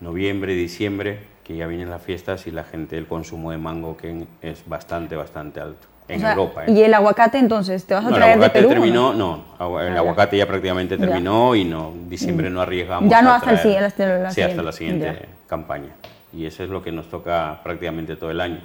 noviembre, 0.00 0.54
diciembre, 0.54 1.20
que 1.44 1.56
ya 1.56 1.66
vienen 1.66 1.90
las 1.90 2.02
fiestas 2.02 2.46
y 2.46 2.50
la 2.50 2.64
gente, 2.64 2.96
el 2.96 3.06
consumo 3.06 3.50
de 3.50 3.58
mango 3.58 3.96
que 3.96 4.26
es 4.42 4.68
bastante, 4.68 5.16
bastante 5.16 5.60
alto 5.60 5.86
en 6.08 6.24
Europa. 6.24 6.64
¿eh? 6.66 6.72
¿Y 6.72 6.82
el 6.82 6.94
aguacate 6.94 7.38
entonces? 7.38 7.84
¿Te 7.84 7.94
vas 7.94 8.04
a 8.06 8.10
traer 8.10 8.38
de 8.38 8.50
Perú? 8.50 8.68
Terminó, 8.68 9.12
no, 9.12 9.44
el 9.80 9.96
aguacate 9.96 10.36
ya 10.36 10.46
prácticamente 10.46 10.96
terminó 10.96 11.54
y 11.54 11.64
no, 11.64 11.92
diciembre 12.08 12.50
no 12.50 12.60
arriesgamos. 12.60 13.10
Ya 13.10 13.22
no 13.22 13.32
hasta, 13.32 13.52
el, 13.52 13.58
siguiente, 13.58 13.90
sí, 14.30 14.42
hasta 14.42 14.62
la 14.62 14.72
siguiente 14.72 15.28
campaña. 15.46 15.90
Y 16.36 16.46
eso 16.46 16.64
es 16.64 16.70
lo 16.70 16.82
que 16.82 16.92
nos 16.92 17.08
toca 17.08 17.60
prácticamente 17.62 18.16
todo 18.16 18.30
el 18.30 18.40
año. 18.40 18.60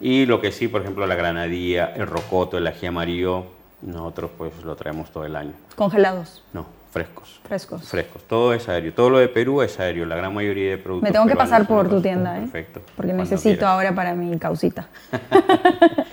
Y 0.00 0.26
lo 0.26 0.40
que 0.40 0.52
sí, 0.52 0.68
por 0.68 0.82
ejemplo, 0.82 1.06
la 1.06 1.14
granadilla, 1.14 1.92
el 1.94 2.06
rocoto, 2.06 2.56
el 2.56 2.66
ají 2.66 2.86
amarillo, 2.86 3.44
nosotros 3.82 4.30
pues 4.36 4.52
lo 4.64 4.76
traemos 4.76 5.10
todo 5.10 5.24
el 5.24 5.36
año. 5.36 5.52
¿Congelados? 5.76 6.42
No, 6.52 6.66
frescos. 6.90 7.40
Frescos. 7.44 7.88
Frescos. 7.88 8.22
Todo 8.24 8.54
es 8.54 8.68
aéreo. 8.68 8.94
Todo 8.94 9.10
lo 9.10 9.18
de 9.18 9.28
Perú 9.28 9.60
es 9.62 9.78
aéreo. 9.78 10.06
La 10.06 10.16
gran 10.16 10.32
mayoría 10.32 10.70
de 10.70 10.78
productos. 10.78 11.08
Me 11.08 11.12
tengo 11.12 11.26
que 11.26 11.36
pasar 11.36 11.66
por 11.66 11.88
tu 11.88 12.00
tienda, 12.00 12.38
¿eh? 12.38 12.42
Perfecto. 12.42 12.82
Porque 12.96 13.12
necesito 13.12 13.66
ahora 13.66 13.94
para 13.94 14.14
mi 14.14 14.38
causita. 14.38 14.88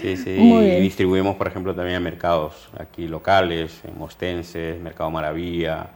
Sí, 0.00 0.16
sí. 0.16 0.30
y 0.30 0.80
distribuimos, 0.80 1.36
por 1.36 1.46
ejemplo, 1.46 1.72
también 1.76 1.98
a 1.98 2.00
mercados 2.00 2.68
aquí 2.76 3.06
locales, 3.06 3.80
en 3.84 3.96
Mostenses, 3.96 4.80
Mercado 4.80 5.12
Maravilla, 5.12 5.86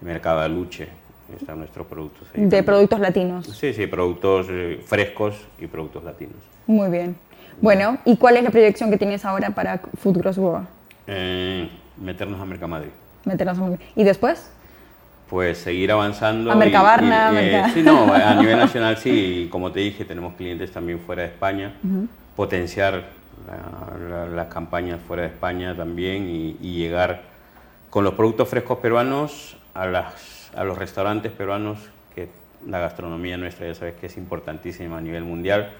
Mercado 0.00 0.38
Aluche. 0.38 0.88
Están 1.34 1.58
nuestros 1.58 1.86
productos. 1.86 2.28
¿De 2.34 2.62
productos 2.62 3.00
latinos? 3.00 3.46
Sí, 3.46 3.72
sí, 3.72 3.86
productos 3.86 4.46
eh, 4.50 4.80
frescos 4.84 5.34
y 5.58 5.66
productos 5.66 6.04
latinos. 6.04 6.36
Muy 6.66 6.90
bien. 6.90 7.16
Bueno, 7.60 7.98
¿y 8.04 8.16
cuál 8.16 8.36
es 8.36 8.44
la 8.44 8.50
proyección 8.50 8.90
que 8.90 8.96
tienes 8.96 9.24
ahora 9.24 9.50
para 9.50 9.78
Food 9.98 10.20
Cross 10.20 10.38
World? 10.38 10.66
Eh, 11.06 11.68
meternos 11.96 12.40
a 12.40 12.44
Mercamadrid. 12.44 12.90
Meternos 13.24 13.58
a 13.58 13.78
¿Y 13.94 14.04
después? 14.04 14.50
Pues 15.28 15.58
seguir 15.58 15.92
avanzando. 15.92 16.50
A 16.50 16.54
Mercabarna. 16.54 17.30
Eh, 17.34 17.62
sí, 17.74 17.82
no, 17.82 18.12
a 18.14 18.34
nivel 18.34 18.56
nacional 18.56 18.96
sí, 18.96 19.48
como 19.50 19.70
te 19.70 19.80
dije, 19.80 20.04
tenemos 20.04 20.34
clientes 20.34 20.72
también 20.72 21.00
fuera 21.00 21.22
de 21.22 21.28
España 21.28 21.74
potenciar 22.38 23.02
las 24.32 24.46
campañas 24.46 25.00
fuera 25.06 25.22
de 25.22 25.28
España 25.28 25.74
también 25.76 26.28
y, 26.28 26.78
llegar 26.78 27.22
con 27.90 28.04
los 28.04 28.14
productos 28.14 28.48
frescos 28.48 28.78
peruanos 28.78 29.56
a, 29.74 29.86
las, 29.86 30.37
a 30.54 30.64
los 30.64 30.78
restaurantes 30.78 31.32
peruanos, 31.32 31.78
que 32.14 32.28
la 32.66 32.78
gastronomía 32.78 33.36
nuestra 33.36 33.66
ya 33.66 33.74
sabes 33.74 33.94
que 33.94 34.06
es 34.06 34.16
importantísima 34.16 34.98
a 34.98 35.00
nivel 35.00 35.24
mundial, 35.24 35.70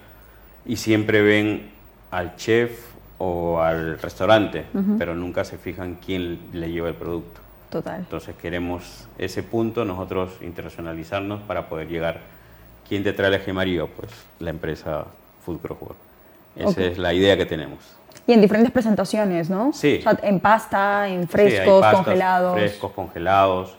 y 0.65 0.75
siempre 0.75 1.21
ven 1.21 1.71
al 2.11 2.35
chef 2.35 2.79
o 3.17 3.61
al 3.61 3.99
restaurante, 3.99 4.65
pero 4.97 5.15
nunca 5.15 5.43
se 5.43 5.57
fijan 5.57 5.95
quién 6.03 6.39
le 6.53 6.71
lleva 6.71 6.87
el 6.87 6.95
producto. 6.95 7.41
Total. 7.69 7.99
Entonces 7.99 8.35
queremos 8.35 9.07
ese 9.17 9.43
punto, 9.43 9.85
nosotros 9.85 10.31
internacionalizarnos 10.41 11.41
para 11.41 11.69
poder 11.69 11.87
llegar. 11.87 12.21
¿Quién 12.87 13.03
te 13.03 13.13
trae 13.13 13.35
el 13.35 13.41
gemarío? 13.41 13.87
Pues 13.87 14.11
la 14.39 14.49
empresa 14.49 15.05
Food 15.45 15.59
Cross 15.59 15.77
World. 15.81 15.97
Esa 16.55 16.83
es 16.83 16.97
la 16.97 17.13
idea 17.13 17.37
que 17.37 17.45
tenemos. 17.45 17.77
Y 18.25 18.33
en 18.33 18.41
diferentes 18.41 18.71
presentaciones, 18.71 19.49
¿no? 19.49 19.71
Sí. 19.73 19.97
O 19.99 20.01
sea, 20.01 20.19
en 20.23 20.39
pasta, 20.39 21.07
en 21.07 21.27
frescos, 21.27 21.85
sí, 21.85 21.95
congelados. 21.95 22.53
Frescos, 22.53 22.91
congelados, 22.91 23.77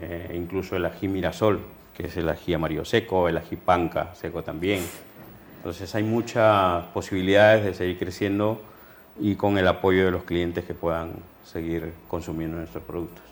eh, 0.00 0.32
incluso 0.34 0.76
el 0.76 0.84
ají 0.84 1.08
mirasol, 1.08 1.60
que 1.96 2.06
es 2.06 2.16
el 2.16 2.28
ají 2.28 2.54
amarillo 2.54 2.84
seco, 2.84 3.28
el 3.28 3.36
ají 3.36 3.56
panca 3.56 4.14
seco 4.14 4.42
también. 4.42 4.82
Entonces 5.56 5.94
hay 5.94 6.02
muchas 6.02 6.84
posibilidades 6.94 7.64
de 7.64 7.74
seguir 7.74 7.98
creciendo 7.98 8.62
y 9.20 9.34
con 9.34 9.58
el 9.58 9.68
apoyo 9.68 10.04
de 10.06 10.10
los 10.10 10.24
clientes 10.24 10.64
que 10.64 10.74
puedan 10.74 11.10
seguir 11.44 11.92
consumiendo 12.08 12.56
nuestros 12.56 12.82
productos. 12.84 13.24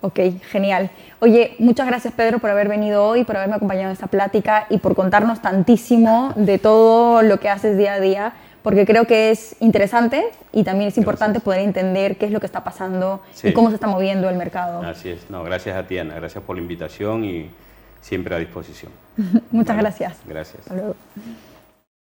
Ok, 0.00 0.20
genial. 0.50 0.90
Oye, 1.20 1.56
muchas 1.58 1.86
gracias 1.86 2.12
Pedro 2.12 2.38
por 2.38 2.50
haber 2.50 2.68
venido 2.68 3.02
hoy, 3.04 3.24
por 3.24 3.38
haberme 3.38 3.56
acompañado 3.56 3.86
en 3.86 3.92
esta 3.92 4.06
plática 4.06 4.66
y 4.68 4.76
por 4.76 4.94
contarnos 4.94 5.40
tantísimo 5.40 6.34
de 6.36 6.58
todo 6.58 7.22
lo 7.22 7.40
que 7.40 7.48
haces 7.48 7.78
día 7.78 7.94
a 7.94 8.00
día, 8.00 8.32
porque 8.64 8.86
creo 8.86 9.06
que 9.06 9.30
es 9.30 9.56
interesante 9.60 10.24
y 10.50 10.64
también 10.64 10.88
es 10.88 10.96
importante 10.96 11.38
poder 11.38 11.60
entender 11.60 12.16
qué 12.16 12.24
es 12.24 12.32
lo 12.32 12.40
que 12.40 12.46
está 12.46 12.64
pasando 12.64 13.20
y 13.42 13.52
cómo 13.52 13.68
se 13.68 13.74
está 13.74 13.86
moviendo 13.86 14.30
el 14.30 14.36
mercado. 14.36 14.80
Así 14.80 15.10
es. 15.10 15.28
No, 15.28 15.44
gracias 15.44 15.76
a 15.76 15.86
ti, 15.86 15.98
Ana. 15.98 16.14
Gracias 16.14 16.42
por 16.42 16.56
la 16.56 16.62
invitación 16.62 17.26
y 17.26 17.50
siempre 18.00 18.34
a 18.34 18.38
disposición. 18.38 18.90
muchas 19.50 19.76
gracias. 19.76 20.16
Gracias. 20.26 20.60
Hasta 20.60 20.74
luego. 20.74 20.96